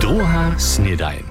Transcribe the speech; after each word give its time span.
Druga 0.00 0.54
snedajn. 0.58 1.24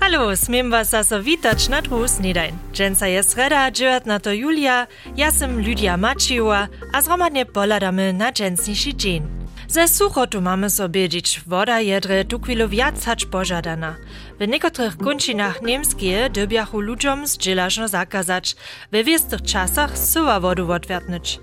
Halo, 0.00 0.36
smiem 0.36 0.70
was 0.70 0.90
zaso 0.90 1.22
witać 1.22 1.68
na 1.68 1.82
druhu 1.82 2.08
snedajn. 2.08 2.56
Dżęca 2.72 3.06
jest 3.06 3.36
reda, 3.36 3.70
19 3.70 4.36
Julia, 4.36 4.86
ja 5.16 5.28
Lydia 5.56 5.96
Maciła, 5.96 6.68
a 6.92 7.02
zromadnie 7.02 7.46
poladamy 7.46 8.12
na 8.12 8.32
dżęsniejszy 8.32 8.94
dzień. 8.94 9.22
Ze 9.68 9.88
suchotu 9.88 10.40
mamy 10.40 10.70
sobie 10.70 11.08
dziś 11.08 11.40
woda 11.46 11.80
jedre 11.80 12.24
tu 12.24 12.40
chwilu 12.40 12.68
wiac 12.68 13.04
hacz 13.04 13.26
pożadana. 13.26 13.96
W 14.40 14.48
niektórych 14.48 14.96
kończynach 14.96 15.62
niemskie 15.62 16.30
dobiachu 16.30 16.80
ludziom 16.80 17.26
zdzielażno 17.26 17.88
zakazać, 17.88 18.56
we 18.92 19.04
wiestych 19.04 19.42
czasach 19.42 19.98
syła 19.98 20.40
wodu 20.40 20.72
odwiertnyć. 20.72 21.40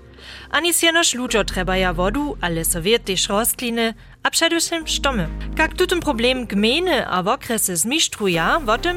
Ani 0.50 0.74
sjenoż 0.74 1.14
ludzo 1.14 1.44
trzeba 1.44 1.76
ja 1.76 1.92
wodu, 1.92 2.36
ale 2.40 2.64
sobie 2.64 2.98
też 2.98 3.28
rostliny, 3.28 3.94
a 4.22 4.30
przedewším 4.30 4.86
štomy. 4.86 5.28
Jak 5.58 5.74
tu 5.74 5.86
ten 5.86 6.00
problem 6.00 6.46
gminy 6.46 7.06
a 7.06 7.20
okresy 7.20 7.76
zmisztruja, 7.76 8.60
o 8.66 8.78
tym 8.78 8.96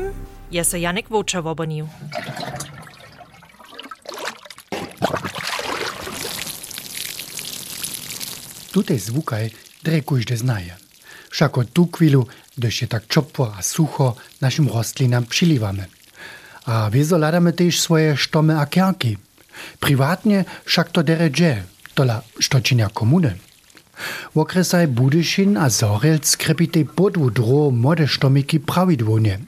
je 0.52 0.64
se 0.64 0.80
Janek 0.80 1.10
Wočer 1.10 1.48
obonił. 1.48 1.88
Tutaj 8.72 9.00
zwukaj 9.00 9.52
dre 9.84 10.02
każdy 10.02 10.38
znaje. 10.38 10.76
Wszak 11.30 11.58
od 11.58 11.74
tu 11.74 11.90
chwilu, 11.96 12.28
gdyż 12.58 12.82
je 12.82 12.88
tak 12.88 13.04
ciepło 13.08 13.54
a 13.58 13.62
sucho, 13.62 14.16
naszym 14.42 14.68
rostlinam 14.68 15.26
przyliwamy. 15.26 15.86
A 16.66 16.90
wyzoladamy 16.90 17.54
też 17.54 17.80
swoje 17.80 18.18
sztomy 18.18 18.60
a 18.60 18.66
kierki. 18.66 19.18
Prywatnie 19.80 20.46
však 20.66 20.88
to 20.92 21.02
dereže, 21.04 21.64
tola 21.94 22.24
štočinja 22.40 22.90
komune. 22.94 23.38
W 24.34 24.42
okresaj 24.42 24.90
Budyšin 24.90 25.58
a 25.58 25.70
Zorel 25.70 26.20
skrepitej 26.24 26.86
podwudro 26.86 27.70
młode 27.72 28.08
sztomiki 28.08 28.60
prawidłonie. 28.60 29.40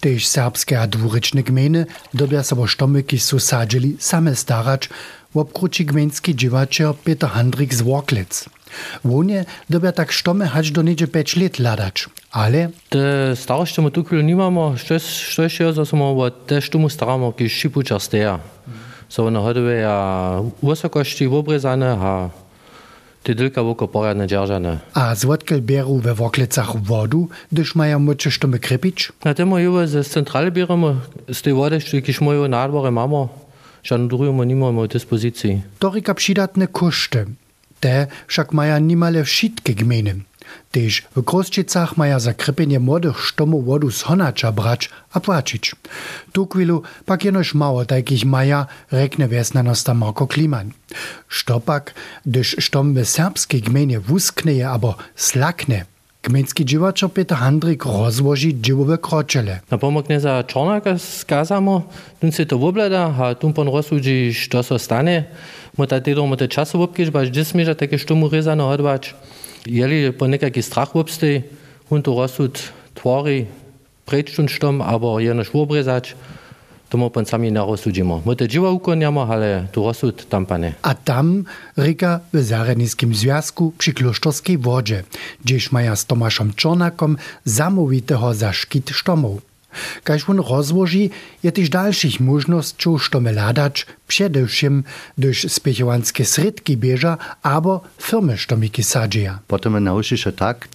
Tež 0.00 0.26
serbske 0.26 0.76
a 0.76 0.86
dvurečne 0.86 1.42
gmene 1.42 1.86
dobja 2.12 2.42
se 2.42 2.54
bo 2.54 2.66
štomiki 2.66 3.18
so 3.18 3.38
sadžili 3.38 3.96
same 4.00 4.34
starač 4.34 4.88
v 5.34 5.40
obkroči 5.40 5.84
gmenski 5.84 6.34
dživačer 6.34 6.92
Peter 7.04 7.28
Handrik 7.28 7.72
z 7.74 7.80
Voklec. 7.80 8.48
Vonje 9.04 9.44
dobja 9.68 9.92
tak 9.92 10.12
štome 10.12 10.50
hač 10.50 10.74
do 10.74 10.82
neče 10.82 11.06
peč 11.06 11.36
let 11.38 11.62
ladač, 11.62 12.10
ale... 12.34 12.74
Te 12.90 13.36
starošte 13.38 13.80
mu 13.80 13.90
tukaj 13.94 14.22
nimamo, 14.22 14.74
što 14.76 14.98
je 15.46 15.48
še, 15.48 15.72
za 15.72 15.84
samo, 15.86 16.10
te 16.48 16.60
što 16.60 16.78
mu 16.78 16.88
staramo, 16.90 17.30
ki 17.32 17.48
šipu 17.48 17.82
časteja. 17.86 18.36
Mm. 18.66 18.83
So 19.14 19.30
na 19.30 19.40
hodowe 19.40 19.86
a 19.88 20.42
wysokości 20.62 21.26
obrezane, 21.26 21.90
a 21.90 22.30
te 23.22 23.34
tylko 23.34 23.64
woko 23.64 23.88
poradne 23.88 24.26
dzierżane. 24.26 24.78
a 24.94 25.14
zwodkel 25.14 25.62
bieru 25.62 25.98
we 25.98 26.14
Worklicach 26.14 26.82
wodu, 26.82 27.28
gdyż 27.52 27.74
mają 27.74 27.98
mocze 27.98 28.30
štomy 28.30 28.58
krepić? 28.58 29.12
Na 29.24 29.34
temu 29.34 29.58
je 29.58 29.86
ze 29.88 30.04
centrale 30.04 30.50
bieramy, 30.50 30.96
z 31.32 31.42
tej 31.42 31.54
wody, 31.54 31.78
jakieś 31.92 32.20
moje 32.20 32.48
nadwory 32.48 32.90
mamy, 32.90 33.28
żadną 33.82 34.08
drugą 34.08 34.42
nie 34.42 34.56
mamy 34.56 34.82
w 34.82 34.88
dyspozycji. 34.88 35.62
To 35.78 35.90
rika 35.90 36.14
przydatne 36.14 36.68
koszty. 36.68 37.26
Te 37.80 38.06
však 38.26 38.52
maja 38.52 38.78
nimale 38.78 39.24
wszystkie 39.24 39.74
gminy. 39.74 40.14
Tež 40.70 41.02
w 41.16 41.22
Kroščicach 41.22 41.96
maja 41.96 42.18
za 42.18 42.34
krepenie 42.34 42.80
młodych 42.80 43.18
štomów 43.20 43.64
wodu 43.64 43.90
z 43.90 44.02
honacza 44.02 44.52
brać 44.52 44.90
a 45.12 45.20
płacić. 45.20 45.72
Tu 46.32 46.46
chwilu 46.46 46.82
pak 47.06 47.24
jenoż 47.24 47.54
mało 47.54 47.84
takich 47.84 48.24
maja, 48.24 48.66
rekne 48.90 49.28
wiesnanosta 49.28 49.94
Marko 49.94 50.26
Kliman. 50.26 50.70
Štopak, 51.28 51.94
gdyż 52.26 52.56
štom 52.58 52.94
w 52.94 53.04
serbskiej 53.04 53.60
gminie 53.60 54.00
wuskneje 54.00 54.68
abo 54.68 54.94
slakne, 55.16 55.84
gminski 56.22 56.64
dziewaczer 56.64 57.10
Peter 57.10 57.38
Handrik 57.38 57.84
rozłoży 57.84 58.54
dziewowe 58.54 58.98
kroczele. 58.98 59.60
Na 59.70 59.78
pomokne 59.78 60.20
za 60.20 60.44
Čornaka 60.44 60.98
skazamo, 60.98 61.82
tun 62.20 62.32
se 62.32 62.46
to 62.46 62.56
oblada, 62.56 63.14
a 63.18 63.34
tun 63.34 63.52
pon 63.52 63.68
rozsudzi, 63.68 64.34
što 64.34 64.62
so 64.62 64.78
stane. 64.78 65.24
Mo 65.76 65.86
ta 65.86 66.00
teda 66.00 66.22
mo 66.22 66.36
te 66.36 66.48
času 66.48 66.82
obkiž, 66.82 67.10
baš 67.10 67.28
gdje 67.28 67.44
smeža 67.44 67.74
take 67.74 67.98
štumu 67.98 68.28
rezano 68.28 68.66
hodvač. 68.66 69.14
Jeli 69.66 70.12
po 70.12 70.28
nekaki 70.28 70.62
strach 70.62 70.96
obstej, 70.96 71.42
hun 71.88 72.02
to 72.02 72.14
rozsud 72.14 72.58
tvori, 72.94 73.46
prečtun 74.04 74.48
štom, 74.48 74.84
abo 74.84 75.16
jenož 75.20 75.50
obrezač, 75.56 76.14
to 76.88 76.98
mo 77.00 77.10
pon 77.10 77.26
sami 77.26 77.50
narozsudimo. 77.50 78.22
Mo 78.22 78.34
te 78.38 78.46
dživa 78.46 78.70
ukonjamo, 78.70 79.26
ale 79.26 79.66
tu 79.72 79.82
rozsud 79.82 80.28
tam 80.28 80.46
pa 80.46 80.58
ne. 80.62 80.78
A 80.82 80.94
tam 80.94 81.44
rika 81.74 82.20
w 82.32 82.38
Zarenickim 82.38 83.14
Związku 83.14 83.72
przy 83.78 83.92
Klosztorskiej 83.92 84.58
Wodzie, 84.58 85.02
gdzieś 85.44 85.72
maja 85.72 85.96
z 85.96 86.06
Tomaszem 86.06 86.54
Czornakom 86.54 87.16
zamówitego 87.44 88.34
za 88.34 88.52
szkit 88.52 88.90
sztomów. 88.90 89.53
Kaž 90.04 90.28
on 90.28 90.38
rozłoży, 90.38 91.08
je 91.42 91.52
też 91.52 91.68
dalszych 91.68 92.20
możności 92.20 92.90
sztomy 92.98 93.32
ladać, 93.32 93.86
przedewším, 94.08 94.84
gdyż 95.18 95.46
spiechowanskie 95.52 96.24
sredki 96.24 96.76
bieża, 96.76 97.18
albo 97.42 97.80
firmy 97.98 98.38
sztomiki 98.38 98.82
sadzieja. 98.82 99.38
Potom 99.48 99.74
je 99.74 99.80
naučiš 99.80 100.28
tak, 100.36 100.68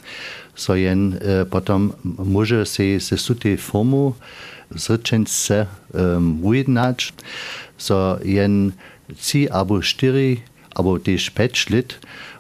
so 0.56 0.76
jen 0.76 1.14
e, 1.14 1.46
potom 1.46 1.94
može 2.18 2.66
se 2.66 3.00
se 3.00 3.18
su 3.18 3.36
te 3.36 3.58
formu 3.58 4.14
zrečence 4.76 5.66
um, 5.94 6.40
ujednać, 6.44 7.14
so 7.78 8.20
jen 8.24 8.72
ci 9.22 9.48
abo 9.52 9.82
štyri, 9.82 10.42
abo 10.76 11.00
peć 11.36 11.70
lit 11.70 12.00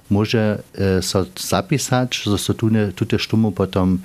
može 0.09 0.57
e, 0.77 1.01
so 1.01 1.25
zapisać, 1.39 2.15
so 2.23 2.37
so 2.37 2.53
tune, 2.53 2.91
tute 2.91 3.17
potom 3.55 3.99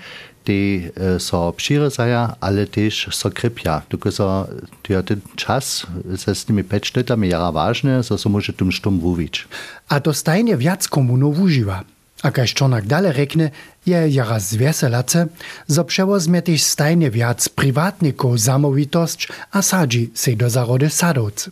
e, 0.52 1.20
so 1.20 1.52
přirezaja, 1.52 2.36
ale 2.40 2.66
tež 2.66 3.08
so 3.12 3.30
krepja. 3.30 3.82
Tylko 3.88 4.12
so 4.12 4.46
to 4.82 5.02
ten 5.02 5.20
čas 5.36 5.86
se 6.16 6.34
s 6.34 6.44
tými 6.44 6.62
peć 6.62 6.94
litami 6.94 7.28
jara 7.28 7.50
vážne, 7.50 8.02
so 8.02 8.18
so 8.18 8.28
može 8.28 8.52
tum 8.52 8.72
štum 8.72 9.00
vuvić. 9.00 9.46
A 9.88 10.00
to 10.00 10.14
stajnie 10.14 10.56
wiac 10.56 10.88
komunów 10.88 11.38
używa. 11.38 11.84
A 12.22 12.30
kaž 12.30 12.54
Czornak 12.54 12.86
dalej 12.86 13.12
rekne, 13.12 13.50
je 13.86 14.08
jara 14.08 14.40
zweselace, 14.40 15.28
zo 15.68 15.84
przewozmie 15.84 16.42
też 16.42 16.62
stajnie 16.62 17.10
wiac 17.10 17.48
prywatników 17.48 18.40
zamówitość, 18.40 19.28
a 19.52 19.62
sadzi 19.62 20.10
se 20.14 20.36
do 20.36 20.50
zarody 20.50 20.90
sadowc. 20.90 21.50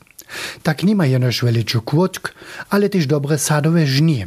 Tak 0.63 0.83
nie 0.83 0.97
ma 0.97 1.07
jenoż 1.07 1.45
veliczu 1.45 1.83
kłotk, 1.83 2.35
ale 2.71 2.89
też 2.89 3.07
dobre 3.07 3.39
sadowe 3.39 3.87
żnie. 3.87 4.27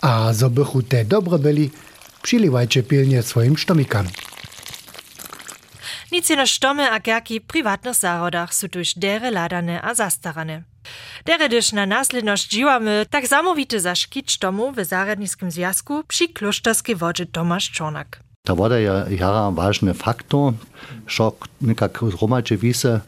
A 0.00 0.32
zo 0.32 0.50
bychu 0.50 0.82
te 0.82 1.04
dobre 1.04 1.38
byli, 1.38 1.70
Przylewajcie 2.22 2.82
pilnie 2.82 3.22
swoim 3.22 3.56
sztomikanom. 3.56 4.12
Nic 6.12 6.30
jeno 6.30 6.46
štome 6.46 6.90
a 6.90 7.00
kerki 7.00 7.40
privátnych 7.40 7.96
zárodach 7.96 8.56
sú 8.56 8.72
tuž 8.72 8.96
dere 8.96 9.28
ladané 9.28 9.76
a 9.76 9.92
zastarané. 9.92 10.64
Dere 11.28 11.52
dyž 11.52 11.76
na 11.76 11.84
následnosť 11.84 12.48
žiwamy, 12.48 13.04
tak 13.12 13.28
zamovite 13.28 13.76
za 13.76 13.92
škit 13.92 14.32
štomu 14.32 14.72
v 14.72 14.88
záradníckom 14.88 15.52
związku 15.52 16.08
przy 16.08 16.32
klošterskej 16.32 16.96
vodže 16.96 17.28
Tomáš 17.28 17.76
Čornak. 17.76 18.24
Ta 18.48 18.56
voda 18.56 18.80
je 18.80 19.20
jara 19.20 19.52
vážny 19.52 19.92
faktor, 19.92 20.56
šo 21.04 21.36
nekak 21.60 22.00
zromače 22.00 22.56
vise, 22.56 23.04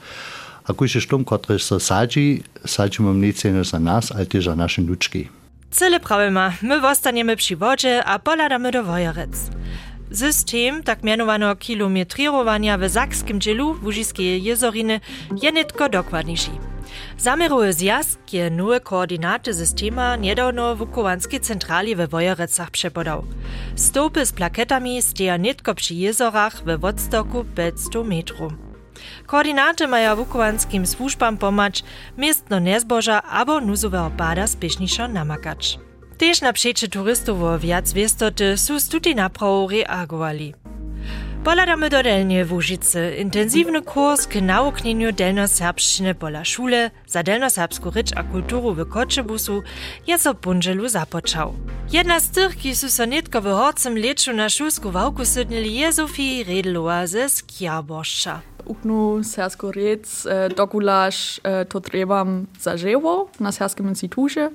a 0.68 0.76
kuše 0.76 1.00
štom, 1.00 1.24
kotrež 1.24 1.64
sa 1.64 1.80
sadži, 1.80 2.44
sadžimo 2.68 3.16
mnice 3.16 3.48
za 3.64 3.80
nas, 3.80 4.12
ali 4.12 4.28
tež 4.28 4.52
za 4.52 4.54
naše 4.54 4.84
nučky. 4.84 5.32
Cyle 5.70 6.00
prawy 6.00 6.30
ma, 6.30 6.52
my 6.62 6.80
wostaniemy 6.80 7.36
przy 7.36 7.56
wodzie, 7.56 8.04
a 8.04 8.18
poladamy 8.18 8.70
do 8.70 8.84
Wojerec. 8.84 9.50
System 10.12 10.82
tak 10.82 11.02
mianowano 11.02 11.56
kilometrowania 11.56 12.78
w 12.78 12.90
sakskim 12.90 13.40
dzielu 13.40 13.76
Łużiskie 13.82 14.38
jezoriny 14.38 15.00
je 15.42 15.52
netko 15.52 15.88
dokładniejszy. 15.88 16.50
Zameruje 17.18 17.72
zjazd 17.72 18.32
je 18.32 18.50
nowe 18.50 18.80
koordynaty 18.80 19.54
systema 19.54 20.16
niedawno 20.16 20.76
w 20.76 20.90
Kuwanskiej 20.90 21.40
centrali 21.40 21.96
we 21.96 22.06
Wojerecach 22.06 22.70
przepodał. 22.70 23.24
Stopy 23.76 24.26
z 24.26 24.32
plaketami 24.32 25.02
steja 25.02 25.38
netko 25.38 25.74
przy 25.74 25.94
jezorach 25.94 26.64
we 26.64 26.80
odstoku 26.80 27.44
500 27.44 28.06
metrów. 28.06 28.69
Koordynaty 29.26 29.86
mają 29.86 30.16
wukowanskim 30.16 30.86
służbam 30.86 31.36
pomać 31.36 31.84
miestno 32.18 32.60
nezboża 32.60 33.22
abo 33.22 33.60
nuzowego 33.60 34.10
pada 34.16 34.46
spieszniszo 34.46 35.08
namakać. 35.08 35.78
Też 36.18 36.40
na 36.40 36.52
przecie 36.52 36.88
turystów 36.88 37.42
o 37.42 37.58
wiac 37.58 37.92
wiestoty 37.92 38.58
su 38.58 38.80
study 38.80 39.14
naprawu 39.14 39.68
reagowali. 39.68 40.54
Poladamy 41.44 41.90
do 41.90 42.02
Delnie 42.02 42.44
w 42.44 42.52
Łużycy 42.52 43.16
intensywny 43.18 43.82
kurs 43.82 44.26
k 44.26 44.40
nauknieniu 44.40 45.12
delnoserbszczyny 45.12 46.14
pola 46.14 46.44
szule 46.44 46.90
za 47.06 47.22
delnoserbsku 47.22 47.90
rycz 47.90 48.12
a 48.16 48.22
kulturu 48.22 48.74
w 48.74 48.88
Koczebusu 48.88 49.62
je 50.06 50.18
so 50.18 50.34
bunżelu 50.34 50.88
zapoczał. 50.88 51.54
Jedna 51.92 52.20
z 52.20 52.30
tych, 52.30 52.56
ki 52.56 52.76
so 52.76 53.06
w 53.40 53.44
horcem 53.44 53.98
leczu 53.98 54.32
na 54.32 54.48
szulsku 54.48 54.90
wałku 54.90 55.24
sydnili 55.24 55.74
je 55.74 55.92
Sofii 55.92 56.44
Redlowa 56.44 57.06
ze. 57.06 57.26
Uknu 58.70 59.24
sersko 59.26 59.72
rec, 59.74 60.26
e, 60.26 60.48
dokulaš 60.54 61.40
e, 61.42 61.64
to 61.64 61.80
trebam 61.80 62.46
zaževo 62.60 63.28
na 63.40 63.52
Serskem 63.52 63.88
institucie, 63.88 64.50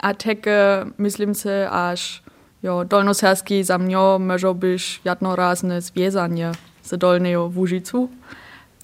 a 0.00 0.14
teke 0.14 0.84
mislim 0.98 1.34
se 1.34 1.68
až 1.70 2.22
Jo, 2.62 2.84
dolnoserski 2.84 3.64
za 3.64 3.78
mňo 3.78 4.18
może 4.18 4.54
być 4.54 5.00
jednorazne 5.04 5.80
związanie 5.80 6.52
z 6.82 6.98
dolnego 6.98 7.50
Łużycu. 7.56 8.08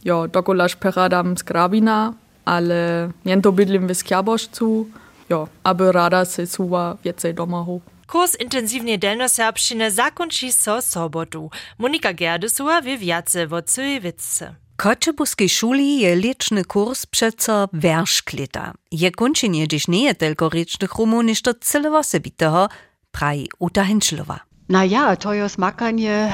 Jo, 0.05 0.29
dokolaż 0.29 0.77
peradam 0.77 1.37
z 1.37 1.43
Grabina, 1.43 2.13
ale 2.45 3.11
niento 3.25 3.53
bydlim 3.53 3.87
w 3.89 3.95
Skierboszcu, 3.95 4.87
jo, 5.29 5.49
aby 5.65 5.93
rada 5.93 6.25
se 6.25 6.47
suwa 6.47 6.97
więcej 7.05 7.35
domahu. 7.35 7.81
Kurs 8.07 8.37
intensywnie 8.41 8.99
delnoserbščine 8.99 9.91
zakonči 9.91 10.53
so 10.53 10.81
sobotu. 10.83 11.51
Monika 11.79 12.13
Gerdesova 12.15 12.81
wie 12.81 12.99
viace 12.99 13.47
wo 13.47 13.61
Kočebuskiej 14.77 15.49
szuli 15.49 16.01
je 16.01 16.17
liczny 16.17 16.65
kurs 16.65 17.07
przeco 17.07 17.69
werszklita. 17.73 18.75
Je 18.93 19.11
kończenie 19.11 19.69
dziś 19.69 19.89
nie 19.89 20.15
tylko 20.15 20.49
rycznych 20.49 20.95
rumu, 20.95 21.23
niż 21.23 21.43
to 21.43 21.55
celowosebitego, 21.55 22.69
praji 23.11 23.49
Uta 23.59 23.85
Henschlowa. 23.85 24.41
Na 24.69 24.85
ja, 24.85 25.17
to 25.17 25.35
jest 25.35 25.59
makanie 25.59 26.33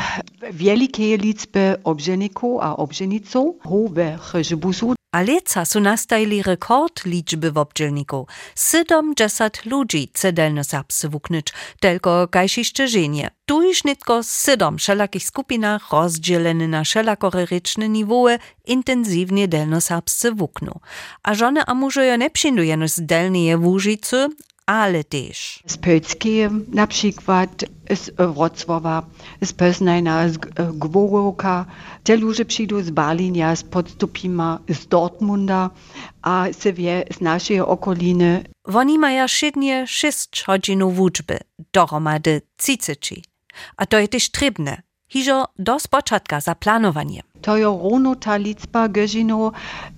wielkiej 0.52 1.18
liczby 1.18 1.76
obżeników 1.84 2.62
a 2.62 2.76
obżeniców, 2.76 3.56
howe 3.62 4.18
chryżbusu. 4.20 4.94
A 5.14 5.22
leca 5.22 5.64
su 5.64 5.80
nastajli 5.80 6.42
rekord 6.42 7.04
liczby 7.04 7.52
wobdźelników. 7.52 8.28
70 8.72 9.66
ludzi 9.66 10.10
chce 10.14 10.32
delnosapsy 10.32 11.08
wuknyć, 11.08 11.46
tylko 11.80 12.28
kajsiszcze 12.28 12.88
żenie. 12.88 13.30
Tu 13.46 13.62
już 13.62 13.84
nitko 13.84 14.22
siedem 14.22 14.78
wszelakich 14.78 15.24
skupinach 15.24 15.90
rozdzielene 15.92 16.68
na 16.68 16.84
wszelakore 16.84 17.46
ryczne 17.46 17.88
niwoły 17.88 18.38
intensywnie 18.66 19.48
delnosapsy 19.48 20.32
wuknu. 20.32 20.80
A 21.22 21.34
żony 21.34 21.60
a 21.66 21.74
mużejo 21.74 22.16
nie 22.16 22.30
przyjdują 22.30 22.88
z 22.88 23.00
delnie 23.00 23.58
wóżycy, 23.58 24.28
ale 24.66 25.04
też. 25.04 25.62
Z 25.66 25.76
Pölski 25.76 26.64
na 26.72 26.86
przykład, 26.86 27.64
z 27.90 28.10
Wrocława, 28.16 29.02
z 29.44 29.52
Poznania, 29.52 30.28
z 30.28 30.38
Gwołka. 30.72 31.66
Te 32.04 32.16
ludzie 32.16 32.44
przyjdą 32.44 32.82
z 32.82 32.90
Berlina, 32.90 33.56
z 33.56 33.62
Podstupima, 33.62 34.58
z 34.68 34.86
Dortmunda, 34.86 35.70
a 36.22 36.46
se 36.52 36.72
wie 36.72 37.04
z 37.12 37.20
naszej 37.20 37.60
okoliny. 37.60 38.44
Oni 38.64 38.98
mają 38.98 39.28
średnie 39.28 39.86
6 39.86 40.44
godzin 40.46 40.90
wuczby, 40.90 41.38
dohromady 41.72 42.42
30. 42.56 43.22
A 43.76 43.86
to 43.86 43.98
je 43.98 44.08
też 44.08 44.30
trybne. 44.30 44.82
Hižo 45.08 45.44
do 45.58 45.80
spočatka 45.80 46.40
za 46.40 46.54
To 47.42 47.56
je 47.56 47.64
rovno 47.64 48.14
ta 48.14 48.36
liczba 48.36 48.88
godzino, 48.88 49.52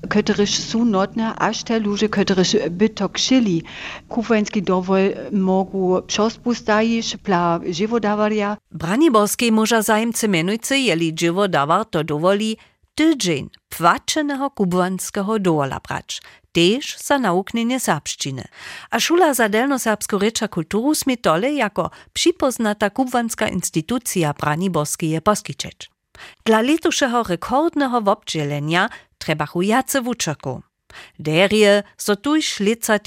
któryż 0.09 0.59
są 0.59 0.85
notne, 0.85 1.35
aż 1.37 1.63
te 1.65 1.79
ludzie, 1.79 2.09
któryż 2.09 2.57
by 2.71 2.89
to 2.89 3.09
kšili. 3.09 3.63
Kufański 4.09 4.63
dowol 4.63 5.15
mogu 5.33 6.03
przospustajić 6.07 7.17
dla 7.17 7.61
żywodawaria. 7.71 8.57
Braniborskiej 8.71 9.53
może 9.53 9.83
zajemcy 9.83 10.29
menujcy, 10.29 10.79
jeli 10.79 11.15
żywodawar 11.21 11.87
to 11.87 12.05
dowoli, 12.05 12.57
tydzień 12.95 13.51
płaczonego 13.69 14.51
kubanskiego 14.51 15.39
dowola 15.39 15.81
brać, 15.89 16.23
też 16.53 16.97
za 16.99 17.19
nauknienie 17.19 17.81
serbszczyny. 17.81 18.45
A 18.91 19.01
szula 19.01 19.35
za 19.35 19.49
delnoserbską 19.49 20.19
rycza 20.19 20.49
kulturu 20.49 20.95
smie 20.95 21.17
tole 21.17 21.53
jako 21.53 21.91
przypoznata 22.13 22.91
kubanska 22.91 23.49
instytucja 23.49 24.33
Braniborskiej 24.33 25.11
je 25.11 25.21
poskiczeć. 25.21 25.94
Dla 26.45 26.61
letuszego 26.61 27.23
rekordnego 27.23 28.01
wobdzielenia 28.01 28.89
trzeba 29.19 29.47
hujace 29.47 30.03
wuczerku. 30.03 30.63
Derje 31.19 31.83
so 31.97 32.17
tuż 32.17 32.61
lica 32.61 32.99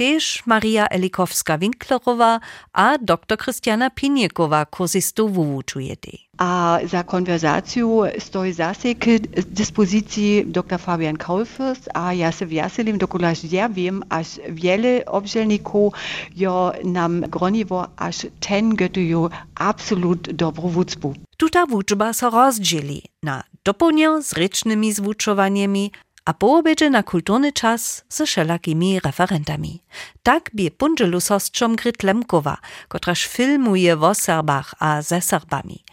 Maria 0.45 0.87
Elikowska-Winklerowa 0.87 2.39
a 2.73 2.97
dr 2.97 3.37
Krystiana 3.37 3.89
Piniekowa 3.89 4.65
kursistów 4.65 5.33
wuwuczuje 5.33 5.95
A 6.37 6.79
za 6.85 7.03
konwerzację 7.03 8.01
stoi 8.19 8.53
zase 8.53 8.95
k 8.95 9.05
dyspozycji 9.47 10.45
dr 10.45 10.79
Fabian 10.79 11.17
Kaufers, 11.17 11.79
a 11.93 12.13
ja 12.13 12.31
se 12.31 12.45
wjaselim, 12.45 12.97
dokulaż 12.97 13.43
ja 13.43 13.69
wiem, 13.69 14.03
aż 14.09 14.27
wiele 14.49 15.05
obżelników 15.05 15.93
jo 16.35 16.71
nam 16.83 17.21
groniwo 17.21 17.87
aż 17.97 18.27
ten 18.39 18.75
gotują 18.75 19.29
absolut 19.55 20.31
dobro 20.31 20.67
wucbu. 20.67 21.13
Tuta 21.37 21.65
wuczba 21.65 22.13
so 22.13 22.29
rozdzieli 22.29 23.01
na 23.23 23.43
dopełnię 23.63 24.21
z 24.21 24.33
rycznymi 24.33 24.93
zwuczowaniami, 24.93 25.91
a 26.27 26.33
obiedzie 26.39 26.89
na 26.89 27.03
kulturny 27.03 27.53
czas 27.53 28.03
ze 28.09 28.25
wszelakimi 28.25 28.99
referentami. 28.99 29.83
Tak 30.23 30.51
bie 30.55 30.71
pundzielu 30.71 31.21
sostrzom 31.21 31.75
Gryt 31.75 32.03
Lemkowa, 32.03 32.57
kotraż 32.87 33.25
filmuje 33.25 33.99
o 33.99 34.15
Serbach 34.15 34.75
a 34.79 35.01
ze 35.01 35.21
Serbami. 35.21 35.83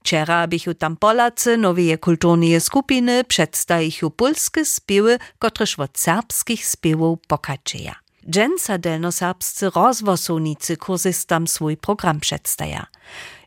Wczera 0.00 0.46
bychu 0.46 0.74
tam 0.74 0.96
Polacy 0.96 1.56
nowe 1.56 1.98
kulturne 1.98 2.60
skupiny 2.60 3.24
przedstawichu 3.24 4.10
polskie 4.10 4.64
spiewy, 4.64 5.18
kotraż 5.38 5.78
od 5.78 5.98
serbskich 5.98 6.66
spiewów 6.66 7.18
pokaczyja. 7.28 7.94
Dżęca 8.30 8.78
delnoserbscy 8.78 9.70
rozwosownicy 9.70 10.76
kursystam 10.76 11.46
swój 11.46 11.76
program 11.76 12.20
przedstawia. 12.20 12.86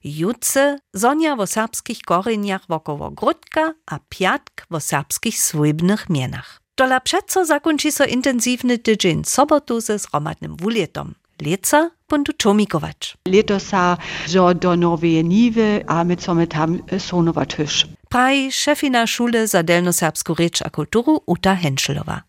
Jutce 0.08 0.80
Sonja 0.96 1.36
wo 1.36 1.48
serbskich 1.48 2.02
koryniach 2.02 2.62
wokoło 2.70 3.12
Grudka, 3.12 3.74
a 3.86 4.00
Piatk 4.10 4.66
wo 4.72 4.80
serbskich 4.80 5.40
swójbnych 5.40 6.10
mienach. 6.10 6.62
Dola 6.78 7.00
przeco 7.00 7.46
zakończy 7.46 7.92
so 7.92 8.06
intensywny 8.06 8.78
tydzień 8.78 9.26
sobotu 9.26 9.82
ze 9.82 10.00
zromadnym 10.00 10.56
wulietom. 10.56 11.14
Leca 11.42 11.92
bundu 12.10 12.34
czomikować. 12.34 13.18
Letosa, 13.28 13.98
że 14.28 14.56
do 14.56 14.76
nowej 14.76 15.24
niwy, 15.26 15.84
a 15.88 16.04
my 16.04 16.16
co 16.16 16.36
my 16.36 16.48
tam 16.48 16.80
sonować 16.98 17.56
hysz. 17.56 17.88
Praj 18.10 18.52
szefina 18.52 19.08
szule 19.08 19.48
za 19.48 19.64
delnoserbską 19.64 20.34
rycz 20.34 20.62
a 20.62 20.70
kulturu 20.70 21.22
Uta 21.26 21.56
Henschelowa. 21.56 22.22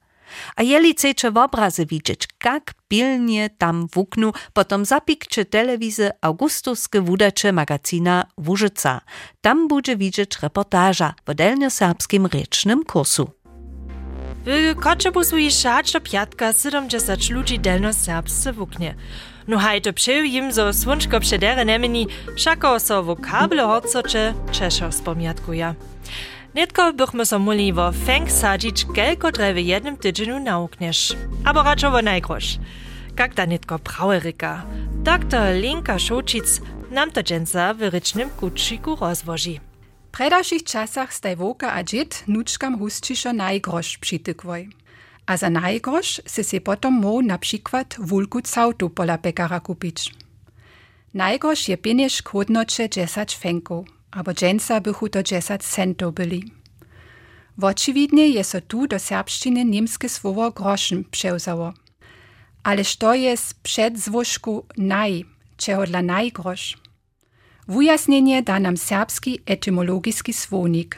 A 0.56 0.62
jeli 0.62 0.93
chcecie 0.94 1.31
w 1.31 1.37
obrazy 1.37 1.87
widzieć, 1.87 2.29
jak 2.44 2.75
pilnie 2.88 3.50
tam 3.50 3.88
w 3.88 3.99
oknu, 3.99 4.32
potom 4.52 4.85
zapikcie 4.85 5.44
telewizy 5.44 6.11
augustuskie 6.20 7.00
wudacze 7.00 7.52
magazina 7.52 8.25
Wóżyca. 8.38 9.00
Tam 9.40 9.69
będzie 9.69 9.96
widzieć 9.96 10.38
reportaża 10.43 11.14
w 11.26 11.35
delnoserbskim 11.35 12.26
rycznym 12.26 12.85
kursu. 12.85 13.31
W 14.46 14.81
Koczebusu 14.81 15.38
jeszcze 15.38 15.75
aż 15.75 15.93
do 15.93 16.00
piatka 16.00 16.52
70 16.52 17.31
ludzi 17.31 17.58
delnoserbscy 17.58 18.52
w 18.52 18.62
oknie. 18.62 18.94
No 19.49 19.58
haj 19.58 19.82
to 19.82 19.91
im 20.25 20.52
zo 20.52 20.73
słonczko 20.73 21.20
przedere 21.20 21.65
nemeni, 21.65 22.06
wszako 22.36 22.81
so 22.81 23.03
wokable 23.03 23.62
horcocze 23.62 24.34
Czeszo. 24.53 24.91
Netko 26.58 26.93
bychmy 26.93 27.27
so 27.27 27.38
muli 27.38 27.72
wo 27.72 27.93
fęk 27.93 28.32
sadzić, 28.32 28.86
kelko 28.94 29.32
drewy 29.32 29.62
jednym 29.62 29.96
tydzieniu 29.96 30.41
naukniesz. 30.41 31.17
Abo 31.44 31.62
raczowo 31.62 32.03
najgrosz. 32.03 32.58
Jak 33.19 33.34
da 33.34 33.46
netko 33.46 33.79
prawe 33.79 34.20
ryka. 34.20 34.62
Dr. 35.05 35.55
Linka 35.60 35.98
Szočic 35.98 36.60
nam 36.91 37.10
to 37.10 37.22
dżęca 37.22 37.74
w 37.74 37.81
rycznym 37.82 38.31
kutschiku 38.31 38.96
rozwozi. 38.96 39.60
W 40.08 40.10
predašich 40.10 40.65
czasach 40.65 41.15
staj 41.15 41.36
woka 41.36 41.72
a 41.72 41.84
dżit 41.84 42.24
nuczkam 42.29 42.79
husčiszo 42.79 43.32
najgrosz 43.32 43.98
přitykvoj. 43.98 44.69
A 45.27 45.36
za 45.36 45.50
najgrosz 45.50 46.20
se 46.27 46.44
se 46.44 46.60
potom 46.60 46.94
mo 46.94 47.22
na 47.22 47.38
przykład 47.38 47.96
wulku 47.98 48.43
cautu 48.43 48.91
pola 48.91 49.19
pekara 49.19 49.60
kupić. 49.60 50.15
Najgrosz 51.15 51.69
je 51.69 51.77
pienięż 51.77 52.22
kłodnocze 52.22 52.88
10 52.88 53.36
fenków, 53.36 53.97
Aboženca 54.10 54.81
by 54.81 54.93
hudodžesat 54.93 55.62
centov 55.62 56.12
byli. 56.12 56.43
Vočividne 57.56 58.29
je 58.29 58.44
so 58.44 58.60
tu 58.60 58.86
do 58.86 58.98
serbščine 58.98 59.65
nemske 59.65 60.08
slovo 60.08 60.50
grošen 60.50 61.05
prevzalo. 61.05 61.74
Ale 62.62 62.84
što 62.84 63.15
je 63.15 63.36
s 63.36 63.55
przedzwożku 63.55 64.65
naj, 64.77 65.24
czego 65.56 65.86
dla 65.86 66.03
najgrosz? 66.03 66.77
Wyjaśnienie 67.69 68.43
da 68.43 68.58
nam 68.58 68.77
serbski 68.77 69.41
etymologiczny 69.46 70.32
słownik. 70.32 70.96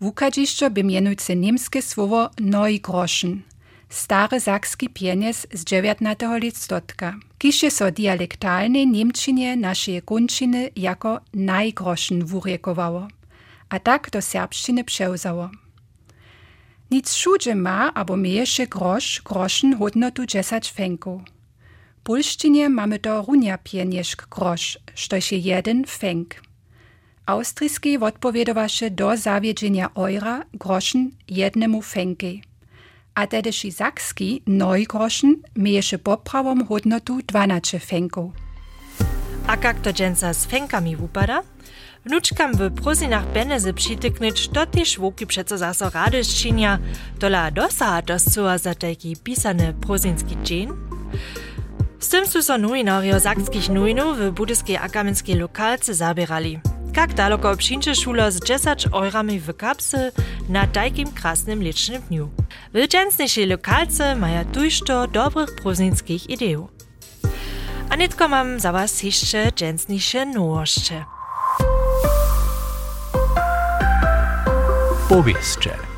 Wukadziszczo 0.00 0.70
by 0.70 0.84
mianujce 0.84 1.36
niemskie 1.36 1.82
słowo 1.82 2.30
nojgroschen– 2.40 3.42
stary 3.88 4.40
sakski 4.40 4.88
pieniec 4.88 5.46
z 5.52 5.64
19. 5.64 6.38
listotka, 6.38 7.14
kiż 7.38 7.62
je 7.62 7.70
so 7.70 7.90
dialektalnej 7.90 8.86
niemczynie 8.86 9.56
naszej 9.56 10.02
kunczyny 10.02 10.70
jako 10.76 11.20
najgroschen 11.34 12.24
wuriekowało, 12.24 13.08
a 13.68 13.78
tak 13.78 14.10
do 14.10 14.22
serbszczyny 14.22 14.84
przełzało. 14.84 15.50
Nic 16.90 17.12
všude 17.12 17.54
ma 17.54 17.94
abo 17.94 18.16
mieješe 18.16 18.66
grosz, 18.66 19.22
groschen 19.24 19.76
hodnotu 19.78 20.26
10 20.26 20.70
fenków. 20.70 21.22
W 21.98 22.02
polszczynie 22.02 22.68
mamy 22.68 22.98
to 22.98 23.22
runia 23.22 23.58
pienieszk 23.58 24.28
grosz, 24.28 24.78
štož 24.94 25.32
je 25.32 25.38
jeden 25.38 25.84
fenk. 25.86 26.34
Austrijski 27.26 27.98
odpowiedowaše 27.98 28.90
do 28.90 29.16
zawiedzenia 29.16 29.90
eura 29.96 30.44
groschen 30.54 31.10
jednemu 31.28 31.82
fenki. 31.82 32.42
A 33.16 33.26
tedeši 33.26 33.72
sakski 33.72 34.42
noj 34.46 34.84
groschen 34.84 35.36
mieješe 35.56 35.98
poprawom 35.98 36.66
hodnotu 36.66 37.20
12 37.26 37.78
fenków. 37.78 38.32
A 39.46 39.56
jak 39.64 39.80
to 39.80 39.92
dżęca 39.92 40.34
z 40.34 40.46
fenkami 40.46 40.96
upada? 40.96 41.42
Wnuczkam 42.04 42.52
w 42.52 42.74
prozinach 42.82 43.32
benezy 43.32 43.74
przytyknąć, 43.74 44.48
to 44.48 44.66
też 44.66 44.98
łuki 44.98 45.26
przeco 45.26 45.58
zaso 45.58 45.90
radość 45.90 46.42
czynia, 46.42 46.78
dola 47.18 47.50
dosa 47.50 48.02
doscuła 48.02 48.58
za 48.58 48.74
taki 48.74 49.16
pisany 49.16 49.74
prozinski 49.80 50.36
dzień? 50.42 50.68
Z 51.98 52.08
tym 52.08 52.26
su 52.26 52.42
so 52.42 52.58
nujnorio 52.58 53.20
sakskich 53.20 53.68
nujnów 53.68 54.18
w 54.18 54.30
budyskiej 54.30 54.76
akamenskiej 54.76 55.36
lokalce 55.36 55.94
zabierali. 55.94 56.60
Jak 56.96 57.14
daleko 57.14 57.50
obšinče 57.50 57.94
šulo 57.94 58.30
z 58.30 58.40
10 58.40 58.86
eurami 58.86 59.40
w 59.40 59.52
kapsy 59.56 60.12
na 60.48 60.66
takim 60.66 61.12
krasnym 61.12 61.62
licznym 61.62 62.02
dniu. 62.02 62.28
W 62.74 62.88
dżęsniejszej 62.88 63.46
lokalce 63.46 64.16
mają 64.16 64.44
tujšto 64.44 65.06
dobrych 65.06 65.54
prozinskich 65.54 66.30
ideów. 66.30 66.70
A 67.90 67.96
nitko 67.96 68.28
mam 68.28 68.60
za 68.60 68.72
was 68.72 69.02
jeszcze 69.02 69.52
dżęsniejsze 69.52 70.26
nowości. 70.26 70.94
Powieszcze. 75.08 75.95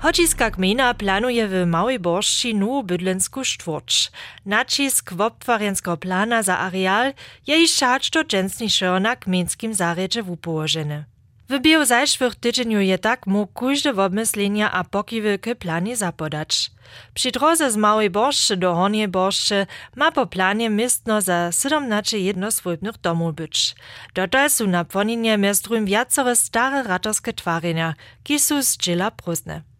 Hodziska 0.00 0.50
gmina 0.50 0.94
planuje 0.94 1.48
w 1.48 1.66
Małej 1.66 1.98
Borszczy 1.98 2.54
nową 2.54 2.82
bydlenską 2.82 3.44
sztwórcz. 3.44 4.10
Nacisk 4.46 5.12
wobtwarjenskiego 5.12 5.96
plana 5.96 6.42
za 6.42 6.58
areal 6.58 7.12
je 7.46 7.62
iż 7.62 7.74
szać 7.74 8.10
do 8.10 8.24
dżęsniejszego 8.24 9.00
na 9.00 9.16
gminskim 9.16 9.74
zarjedzie 9.74 10.22
wupołożeny. 10.22 11.04
W 11.48 11.60
bio 11.60 11.86
zajszwych 11.86 12.34
tydzieniu 12.34 12.80
je 12.80 12.98
tak 12.98 13.26
mógł 13.26 13.52
każde 13.52 13.90
obmyslenia 13.90 14.72
a 14.72 14.84
pokiwy 14.84 15.38
k 15.38 15.54
planie 15.54 15.96
zapodać. 15.96 16.70
Przy 17.14 17.30
drodze 17.30 17.70
z 17.70 17.76
Małej 17.76 18.10
Borszczy 18.10 18.56
do 18.56 18.74
Horniej 18.74 19.08
Borszczy 19.08 19.66
ma 19.96 20.12
po 20.12 20.26
planie 20.26 20.70
miestno 20.70 21.20
za 21.20 21.52
17 21.52 22.18
jednoswojbnych 22.18 22.98
domów 22.98 23.34
być. 23.34 23.74
Dotąd 24.14 24.52
są 24.52 24.66
na 24.66 24.84
płoninie 24.84 25.38
miastrum 25.38 25.86
wiacore 25.86 26.36
stare 26.36 26.82
ratorskie 26.82 27.32
twarenia, 27.32 27.94
ki 28.24 28.40
są 28.40 28.60
prózdne. 29.16 29.77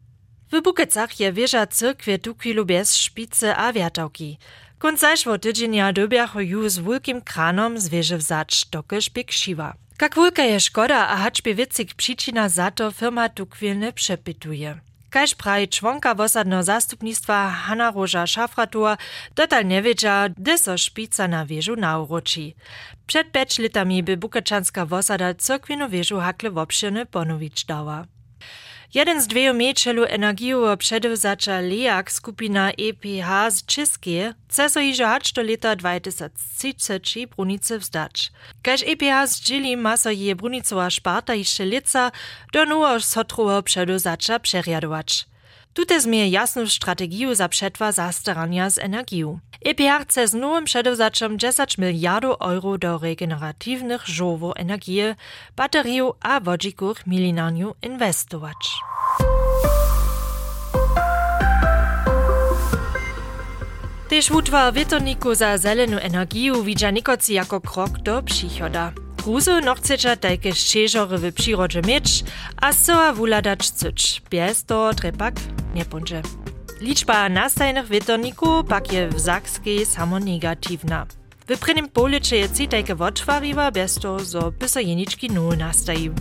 W 0.52 0.62
Bukecach 0.62 1.20
je 1.20 1.32
wieża 1.32 1.66
cyrkwie 1.66 2.18
tukwilu 2.18 2.64
bez 2.64 2.96
szpice 2.96 3.56
a 3.56 3.72
wiatałki. 3.72 4.38
Konc 4.78 5.00
zajszło 5.00 5.38
tydzienia 5.38 5.92
dobiacho 5.92 6.40
ju 6.40 6.68
z 6.68 6.78
wielkim 6.78 7.20
kranom 7.20 7.78
z 7.80 7.88
wieży 7.88 8.18
wzacz, 8.18 8.68
dokelż 8.70 9.10
bieg 9.10 9.32
siwa. 9.32 9.74
Jak 10.00 10.38
je 10.38 10.60
szkoda 10.60 11.08
a 11.08 11.16
haczbie 11.16 11.54
wiecik 11.54 11.94
przyczyna 11.94 12.48
za 12.48 12.70
to 12.70 12.90
firma 12.90 13.28
tukwil 13.28 13.78
nie 13.78 13.92
przepytuje. 13.92 14.80
Kaž 15.10 15.34
praji 15.34 15.68
čłonka 15.68 16.14
wosadného 16.14 16.62
zastupnictwa 16.62 17.50
Hanna 17.50 17.90
Roža 17.90 18.26
Šafratua, 18.26 18.96
dotal 19.34 19.64
wiedzia, 19.82 20.28
gdy 20.28 20.58
so 20.58 20.78
szpica 20.78 21.28
na 21.28 21.46
wieżu 21.46 21.76
nauroči. 21.76 22.54
Przed 23.06 23.32
pięć 23.32 23.58
latami 23.58 24.02
by 24.02 24.16
Bukeczanska 24.16 24.86
wosada 24.86 25.34
cyrkwinu 25.34 25.88
wieżu 25.88 26.20
hakle 26.20 26.50
wobširny 26.50 27.06
ponowić 27.06 27.64
dała. 27.64 28.06
Jeden 28.94 29.20
z 29.20 29.26
dveju 29.26 29.54
mečelu 29.54 30.04
energiju 30.08 30.76
předevzača 30.76 31.56
Leak 31.56 32.10
skupina 32.10 32.70
EPH 32.80 33.50
z 33.50 33.66
České 33.66 34.34
chce 34.48 34.68
so 34.68 34.80
již 34.80 35.00
hač 35.00 35.32
do 35.32 35.42
leta 35.42 35.74
2030 35.74 37.02
brunice 37.36 37.78
vzdać. 37.78 38.30
Kaž 38.62 38.84
EPH 38.88 39.26
zdźili 39.26 39.76
ma 39.76 39.96
so 39.96 40.08
je 40.08 40.34
brunicova 40.34 40.90
šparta 40.90 41.32
ještě 41.32 41.62
lica 41.64 42.12
do 42.52 42.64
nowo 42.64 43.00
sotrovo 43.00 43.62
předevzača 43.62 44.38
přeriadować. 44.38 45.26
Tute 45.74 46.00
zmie 46.00 46.28
jasną 46.28 46.66
strategiju 46.66 47.34
za 47.34 47.48
przetwa 47.48 47.92
zastarania 47.92 48.70
z 48.70 48.78
energiją. 48.78 49.38
EPR 49.64 50.02
chce 50.02 50.28
z 50.28 50.34
nowym 50.34 50.64
przedewzaczem 50.64 51.38
10 51.38 51.78
miliardów 51.78 52.36
euro 52.40 52.78
do 52.78 52.98
regeneratywnych 52.98 54.06
żowo 54.06 54.56
energii, 54.56 55.02
bateriów 55.56 56.16
a 56.20 56.40
wodzików 56.40 57.06
milinaniu 57.06 57.74
inwestować. 57.82 58.56
Też 64.08 64.30
utwar 64.30 64.74
wietorniku 64.74 65.34
za 65.34 65.58
zeleną 65.58 65.96
energię 65.96 66.52
widza 66.64 66.90
nikoci 66.90 67.34
jako 67.34 67.60
krok 67.60 67.90
do 67.90 68.22
przychoda. 68.22 68.92
Gruzu 69.24 69.60
noch 69.60 69.78
chceča 69.78 70.16
tajke 70.16 70.52
ščežory 70.52 71.18
w 71.18 71.32
przyrodzie 71.34 71.82
mieć, 71.82 72.24
a 72.56 72.72
soa 72.72 73.12
wuladać 73.12 73.70
cyć. 73.70 74.22
Bez 74.30 74.64
to 74.64 74.94
trepak 74.94 75.34
nie 75.74 75.84
ponże. 75.84 76.22
Liczba 76.80 77.28
nastajnych 77.28 77.86
wietorników 77.88 78.66
pak 78.68 78.92
je 78.92 79.08
w 79.08 79.20
Zakskiej 79.20 79.86
samo 79.86 80.18
negatywna. 80.18 81.06
W 81.48 81.58
prynnym 81.58 81.88
policze 81.88 82.36
je 82.36 82.48
citajke 82.48 82.94
wotwariwa, 82.94 83.70
bez 83.70 83.94
to 83.94 84.18
zo 84.24 84.52
pysa 84.52 84.80
jeniczki 84.80 85.30
nul 85.30 85.56
nastajił. 85.56 86.14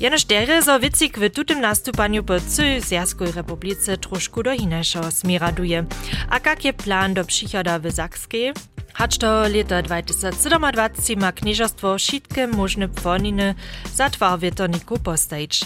Janoż 0.00 0.24
dere 0.24 0.62
zo 0.62 0.80
wicik 0.80 1.18
w 1.18 1.30
tutym 1.30 1.60
nastupaniu 1.60 2.24
po 2.24 2.40
całej 2.40 2.80
Zjazkowej 2.80 3.32
Republice 3.32 3.98
troszkę 3.98 4.42
do 4.42 4.52
innego 4.52 5.10
smiraduje. 5.10 5.84
A 6.30 6.38
jak 6.46 6.64
je 6.64 6.72
plan 6.72 7.14
do 7.14 7.24
przychoda 7.24 7.78
w 7.78 7.90
Zakskiej? 7.90 8.52
Hacz 8.94 9.18
do 9.18 9.48
leta 9.48 9.82
2027 9.82 11.20
ma 11.20 11.32
knieżostwo 11.32 11.98
wszystkie 11.98 12.46
możne 12.46 12.88
płoniny 12.88 13.54
za 13.94 14.10
twar 14.10 14.38
wietorniku 14.38 14.98
postajić. 14.98 15.60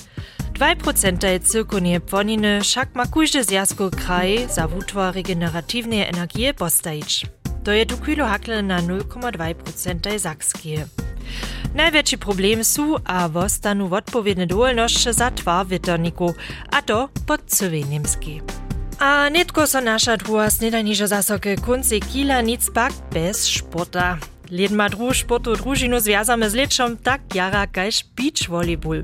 2% 0.54 1.40
cyrkunie 1.40 2.00
płoniny 2.00 2.60
však 2.60 2.94
ma 2.94 3.06
każdy 3.06 3.44
zjazku 3.44 3.90
kraj 3.90 4.48
za 4.48 4.68
wutwar 4.68 5.14
regeneratywnej 5.14 6.02
energii 6.02 6.54
postajić. 6.54 7.26
To 7.64 7.72
je 7.72 7.86
tukaj 7.86 8.16
hakle 8.16 8.62
na 8.62 8.82
0,2% 8.82 10.18
Zakske. 10.18 10.86
Največji 11.74 12.18
problem 12.18 12.64
su, 12.64 12.98
a 13.06 13.26
v 13.26 13.48
stanu 13.48 13.88
odpovedne 13.92 14.46
dovoljnošče 14.46 15.12
za 15.12 15.30
tva 15.30 15.62
veternikov, 15.62 16.34
a 16.70 16.82
to 16.82 17.08
pod 17.26 17.40
Slovenimski. 17.46 18.40
A 18.98 19.28
netko 19.28 19.66
so 19.66 19.80
naša 19.80 20.16
druga 20.16 20.50
snedanjiža 20.50 21.06
zasoke 21.06 21.56
konci 21.56 22.00
kila, 22.00 22.40
nic 22.42 22.66
pak 22.74 22.92
bez 23.12 23.46
športa. 23.46 24.18
Ledma 24.50 24.88
druž 24.88 25.24
športu 25.24 25.56
družino 25.56 26.00
związamy 26.00 26.50
z 26.50 26.54
leczą 26.54 26.96
tak 26.96 27.20
jara 27.34 27.66
kajż 27.66 28.04
beach 28.16 28.50
volleyball. 28.50 29.02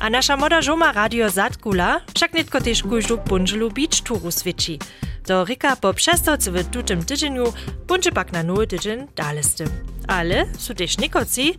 A 0.00 0.10
nasza 0.10 0.36
moda 0.36 0.62
żoma 0.62 0.92
radio 0.92 1.30
zatkula, 1.30 2.00
wszak 2.14 2.32
netko 2.32 2.60
też 2.60 2.82
kujżdu 2.82 3.18
punżlu 3.18 3.70
beach 3.70 4.00
turu 4.00 4.30
switchi. 4.30 4.78
Do 5.26 5.44
Rika 5.44 5.76
po 5.76 5.94
přestavce 5.94 6.50
w 6.50 6.70
tutym 6.70 7.04
tydzieniu 7.04 7.44
punče 7.86 8.12
pak 8.12 8.32
na 8.32 8.42
nowy 8.42 8.66
tydzień 8.66 9.06
dalesty. 9.16 9.64
Ale 10.08 10.46
su 10.58 10.74
też 10.74 10.98
nikoci, 10.98 11.54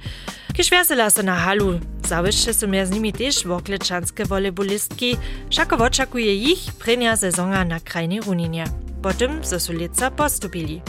kiž 0.54 0.70
vesela 0.70 1.10
se 1.10 1.24
na 1.24 1.36
halu. 1.36 1.80
Zawyższe 2.04 2.54
su 2.54 2.68
z 2.84 2.92
nimi 2.92 3.14
też 3.14 3.46
woklečanske 3.46 4.26
volejbolistki, 4.26 5.18
všako 5.50 5.78
oczekuje 5.78 6.36
ich 6.36 6.74
prenia 6.80 7.18
sezona 7.18 7.66
na 7.66 7.80
krajnej 7.80 8.22
runinie. 8.22 8.64
Potem 9.02 9.44
ze 9.44 9.60
su 9.60 9.74
lica 9.74 10.12
postupili. 10.12 10.82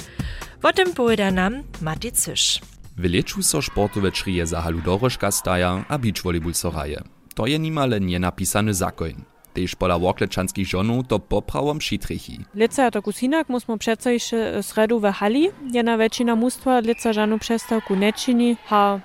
O 0.63 0.73
tym 0.73 0.95
powiada 0.95 1.31
nam 1.31 1.63
Mati 1.81 2.13
Cysz. 2.13 2.61
W 2.97 3.05
leczu 3.05 3.43
so 3.43 3.63
sportowe 3.63 4.13
črije 4.13 4.47
za 4.47 4.61
halu 4.61 4.81
dorożka 4.81 5.31
staja, 5.31 5.85
a 5.89 5.99
beach 5.99 6.23
volleyball 6.23 6.55
so 6.55 6.71
raje. 6.71 7.03
To 7.35 7.47
je 7.47 7.59
nimale 7.59 8.01
nienapisany 8.01 8.75
zakoń. 8.75 9.38
Tež 9.55 9.75
pola 9.75 9.99
woklečanskich 9.99 10.69
žonów 10.69 11.07
to 11.09 11.19
poprawom 11.19 11.81
šitrichi. 11.81 12.45
Lica 12.55 12.91
to 12.91 13.03
kusinak 13.03 13.49
musimy 13.49 13.79
przeco 13.79 14.11
jeszcze 14.11 14.63
sredu 14.63 15.01
w 15.01 15.05
hali. 15.13 15.51
Jedna 15.73 15.97
väčšina 15.97 16.35
mústva 16.37 16.81
lica 16.81 17.13
žanu 17.13 17.39
přestavku 17.39 17.97
nečini, 17.97 18.57
ha 18.67 19.01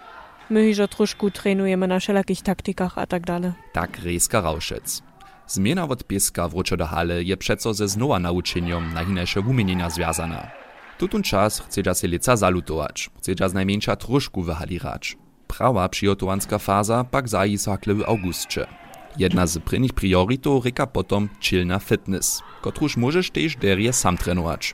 my 0.49 0.61
hižo 0.69 0.87
trošku 0.87 1.29
trenujemy 1.31 1.87
na 1.87 1.99
wszelakich 1.99 2.41
taktykach 2.41 2.97
a 2.97 3.05
tak 3.05 3.25
dalej. 3.25 3.51
Tak 3.73 3.99
Reska 4.03 4.41
Rauschec. 4.41 5.01
Zmiana 5.47 5.83
od 5.89 6.03
pieska 6.03 6.47
wrócza 6.47 6.77
do 6.77 6.85
hale 6.85 7.23
je 7.23 7.37
przeco 7.37 7.73
ze 7.73 7.87
znowa 7.87 8.19
nauczeniom 8.19 8.93
na 8.93 9.05
hinejsze 9.05 9.39
umienienia 9.39 9.89
związana. 9.89 10.51
Tutun 10.97 11.23
czas 11.23 11.59
chce 11.59 11.95
se 11.95 12.07
lica 12.07 12.35
zalutować, 12.35 13.09
chce 13.17 13.49
z 13.49 13.53
najmniejsza 13.53 13.95
troszku 13.95 14.41
w 14.41 14.49
hali 14.49 14.79
rać. 14.79 15.17
Prawa 15.47 15.89
przygotowanska 15.89 16.57
faza 16.57 17.03
pak 17.03 17.29
zaji 17.29 17.57
sakle 17.57 17.93
w 17.93 18.03
augustcze. 18.03 18.82
Jedna 19.17 19.47
z 19.47 19.59
prynnych 19.59 19.93
prioritów 19.93 20.65
ryka 20.65 20.87
potom 20.87 21.29
chillna 21.41 21.79
fitness, 21.79 22.41
kotruż 22.61 22.97
możesz 22.97 23.31
też 23.31 23.55
derje 23.55 23.93
sam 23.93 24.17
trenować. 24.17 24.73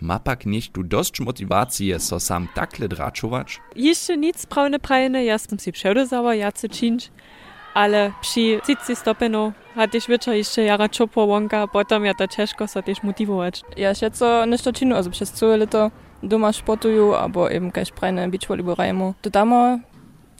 Ma 0.00 0.18
pak 0.18 0.46
nicht 0.46 0.72
tu 0.72 0.82
dość 0.82 1.20
motywacji 1.20 1.94
so 1.98 2.20
sam 2.20 2.48
takle 2.54 2.88
draczować? 2.88 3.60
Jeszcze 3.76 4.16
nic 4.16 4.46
prawne 4.46 4.78
prajne, 4.78 5.24
ja 5.24 5.38
sam 5.38 5.58
si 5.58 5.72
przedozała 5.72 6.34
jacy 6.34 6.68
czynć, 6.68 7.10
ale 7.74 8.12
przy 8.20 8.60
30 8.62 8.96
stopenu 8.96 9.52
hat 9.74 9.92
też 9.92 10.06
wieczór 10.06 10.34
jeszcze 10.34 10.62
jara 10.62 10.88
czopo 10.88 11.24
łąka, 11.24 11.66
potem 11.66 12.04
ja 12.04 12.14
to 12.14 12.28
ciężko 12.28 12.68
so 12.68 12.82
też 12.82 13.02
motywować. 13.02 13.62
Ja 13.76 13.94
schätze 13.94 14.46
nicht 14.48 14.64
do 14.64 14.72
činu, 14.72 14.96
also 14.96 15.10
przez 15.10 15.32
całe 15.32 15.56
lato 15.56 15.90
doma 16.22 16.52
sportuju, 16.52 17.14
albo 17.14 17.50
eben 17.50 17.70
kaž 17.70 17.90
prajne 17.92 18.28
beach 18.28 18.48
volleyball 18.48 18.74
rajmu. 18.74 19.14
To 19.22 19.30
damo 19.30 19.78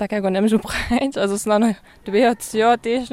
takiego 0.01 0.31
nie 0.31 0.43
może 0.43 0.59
brać, 0.59 1.17
also 1.17 1.39
znano 1.39 1.67
dwie 2.07 2.31
odcio 2.31 2.79
też 2.79 3.09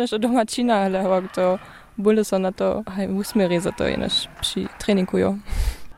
čina, 0.48 0.75
ale 0.75 1.03
to 1.36 1.60
bóle 1.98 2.24
so 2.24 2.39
na 2.39 2.51
to, 2.51 2.84
hej, 2.96 3.08
usmierí 3.10 3.60
za 3.60 3.72
to, 3.72 3.88
jenaž 3.88 4.27
przy 4.41 4.67
treningu. 4.79 5.17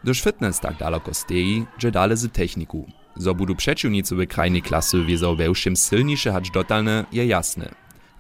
Gdyż 0.04 0.22
fitness 0.22 0.60
tak 0.60 0.78
daleko 0.78 1.14
steji, 1.14 1.66
że 1.78 1.92
dalej 1.92 2.18
z 2.18 2.32
techniku. 2.32 2.86
Zo 3.16 3.36
budu 3.36 3.56
przeciwnicy 3.56 4.16
w 4.16 4.28
krajnej 4.28 4.62
klasy 4.62 5.06
wiedzą 5.06 5.36
we 5.36 5.54
všem 5.54 5.76
silniejsze 5.76 6.32
hać 6.32 6.52
dotalne, 6.52 7.06
je 7.12 7.26
jasne. 7.26 7.70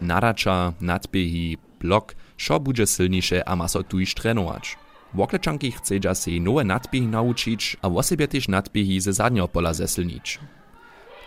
Naracza, 0.01 0.73
nadbiehi, 0.81 1.57
blok, 1.79 2.15
szo 2.37 2.59
bude 2.59 2.87
silniejsze 2.87 3.47
a 3.47 3.55
ma 3.55 3.67
so 3.67 3.83
tu 3.83 3.99
iż 3.99 4.13
trenować. 4.13 4.77
Wokleczanki 5.13 5.71
chce 5.71 6.15
se 6.15 6.31
nowe 6.31 6.63
nadbiehi 6.63 7.07
nauczyć, 7.07 7.77
a 7.81 7.89
w 7.89 8.03
sobie 8.03 8.27
też 8.27 8.47
nadbiehi 8.47 9.01
ze 9.01 9.13
zadnio 9.13 9.47
pola 9.47 9.73
zesilnić. 9.73 10.39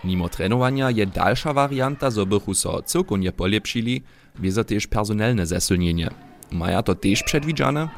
Mimo 0.05 0.29
trenowania 0.29 0.91
je 0.91 1.07
dalsza 1.07 1.53
warianta, 1.53 2.11
zo 2.11 2.27
bychu 2.27 2.55
so 2.55 2.83
całkonie 2.83 3.33
polepszyli, 3.33 4.03
wiedzą 4.39 4.65
też 4.65 4.87
personalne 4.87 5.47
zesilnienie. 5.47 6.11
Maja 6.51 6.83
to 6.83 6.95
też 6.95 7.23
przedwidziane? 7.23 7.89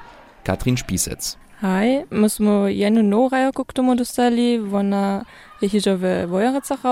Katrin 0.45 0.77
Spisec. 0.77 1.37
Hej, 1.61 2.05
my 2.11 2.29
smo 2.29 2.69
jednu 2.69 3.03
norajoku 3.03 3.65
k 3.65 3.73
tomu 3.73 3.97
dostali, 3.97 4.61
ona 4.73 5.25
je 5.63 5.97
w 5.97 6.29
Wojerecach 6.29 6.87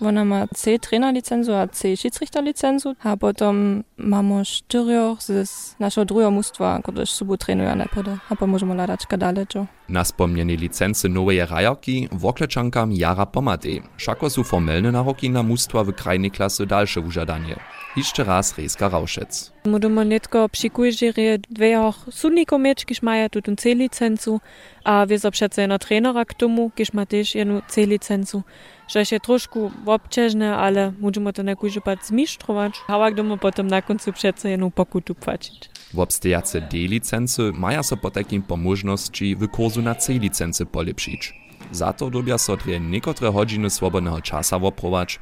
rała. 0.00 0.08
Ona 0.08 0.24
ma 0.24 0.46
C 0.54 0.78
trainer 0.78 1.14
licenzu 1.14 1.54
a 1.54 1.68
C 1.68 1.96
schiedsrichter 1.96 2.44
licenzu, 2.44 2.94
a 3.02 3.16
potom 3.16 3.82
mamy 3.96 4.44
czterech 4.44 5.22
z 5.22 5.76
naszego 5.80 6.04
drugiego 6.04 6.30
mustwa, 6.30 6.80
którzy 6.82 7.06
sobą 7.06 7.36
trenują 7.36 7.76
najpierw, 7.76 8.08
a 8.08 8.28
potem 8.28 8.50
możemy 8.50 8.74
ladać 8.74 9.06
kadale, 9.06 9.46
čo. 9.46 9.66
Na 9.88 10.04
spomnienie 10.04 10.56
licency 10.56 11.08
nowej 11.08 11.46
rajarki 11.46 12.08
wokleczankam 12.12 12.92
jara 12.92 13.26
pomady. 13.26 13.82
Szako 13.96 14.30
są 14.30 14.44
formelne 14.44 14.92
naroki 14.92 15.30
na 15.30 15.42
mustwa 15.42 15.84
w 15.84 15.92
krajnej 15.92 16.30
klasy 16.30 16.66
dalsze 16.66 17.00
użadanie. 17.00 17.56
Jeszcze 17.96 18.24
raz 18.24 18.58
Reska 18.58 18.88
Rauschetz. 18.88 19.52
Możemy 19.64 20.04
netko 20.04 20.48
przykujrzy 20.48 21.12
dwie 21.50 21.92
sudników 22.10 22.60
mieć, 22.60 22.84
kiż 22.84 23.02
mają 23.02 23.28
tu 23.28 23.40
C 23.56 23.74
licencu, 23.74 24.40
a 24.84 25.06
wiedzą 25.06 25.30
przece 25.30 25.60
jedna 25.60 25.78
trenera 25.78 26.24
k 26.24 26.34
tomu, 26.34 26.70
kiż 26.70 26.92
ma 26.92 27.06
też 27.06 27.34
jedną 27.34 27.60
C 27.68 27.86
licencu. 27.86 28.42
Że 28.88 29.06
się 29.06 29.20
troszkę 29.20 29.70
obciążne, 29.86 30.56
ale 30.56 30.92
możemy 31.00 31.32
to 31.32 31.42
nekujże 31.42 31.80
pat 31.80 32.06
zmistrzować, 32.06 32.74
a 32.88 32.98
jak 32.98 33.14
domu 33.14 33.38
potem 33.38 33.66
na 33.66 33.82
końcu 33.82 34.12
przece 34.12 34.50
jedną 34.50 34.70
pokutu 34.70 35.14
płacić. 35.14 35.70
W 35.94 35.98
obstejace 35.98 36.60
D-licency 36.60 37.52
maja 37.54 37.82
so 37.82 37.96
po 37.96 38.10
takim 38.10 38.42
pomożności 38.42 39.36
w 39.36 39.48
kursu 39.48 39.82
na 39.82 39.94
C-licency 39.94 40.66
polepszyć. 40.66 41.34
Za 41.72 41.92
to 41.92 42.10
dobia 42.10 42.38
so 42.38 42.56
dwie 42.56 42.80
niektóre 42.80 43.32
godziny 43.32 43.70
swobodnego 43.70 44.20
woprować, 44.60 45.20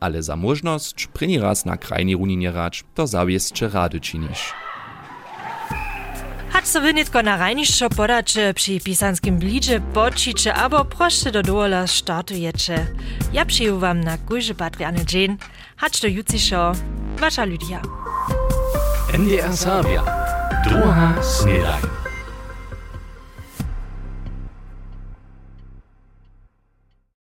ale 0.00 0.22
za 0.22 0.36
możność 0.36 1.06
pryni 1.06 1.38
raz 1.38 1.64
na 1.64 1.76
krajnej 1.76 2.16
runinie 2.16 2.52
to 2.94 3.06
zawieszcze 3.06 3.68
rady 3.68 4.00
czynisz. 4.00 4.63
Hać 6.64 6.70
so 6.72 6.80
wy 6.80 6.94
nitko 6.94 7.22
na 7.22 7.36
rajniszczo 7.36 7.90
podacze 7.90 8.54
przy 8.54 8.80
pisanskim 8.80 9.38
blidzie 9.38 9.80
počiče 9.80 10.54
abo 10.54 10.84
proście 10.84 11.30
do 11.30 11.42
dola 11.42 11.86
startujecie. 11.86 12.86
Ja 13.32 13.44
przyjął 13.44 13.78
wam 13.78 14.00
na 14.00 14.18
kujże 14.18 14.54
patriany 14.54 15.04
dzień. 15.04 15.36
Hać 15.76 16.00
do 16.00 16.08
juciszo. 16.08 16.72
Wasza 17.16 17.44
Lydia. 17.44 17.82
NDR 19.14 19.56
Sabia. 19.56 20.02
Druga 20.64 21.14
Snedaj. 21.22 22.03